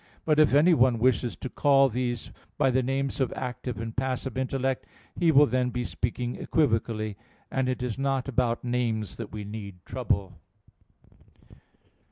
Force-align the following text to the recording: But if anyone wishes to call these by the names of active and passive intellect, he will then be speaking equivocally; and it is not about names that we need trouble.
But 0.25 0.39
if 0.39 0.51
anyone 0.55 0.97
wishes 0.97 1.35
to 1.35 1.47
call 1.47 1.87
these 1.87 2.31
by 2.57 2.71
the 2.71 2.81
names 2.81 3.21
of 3.21 3.31
active 3.33 3.79
and 3.79 3.95
passive 3.95 4.35
intellect, 4.35 4.87
he 5.15 5.31
will 5.31 5.45
then 5.45 5.69
be 5.69 5.83
speaking 5.83 6.37
equivocally; 6.37 7.17
and 7.51 7.69
it 7.69 7.83
is 7.83 7.99
not 7.99 8.27
about 8.27 8.63
names 8.63 9.17
that 9.17 9.31
we 9.31 9.43
need 9.43 9.75
trouble. 9.85 10.39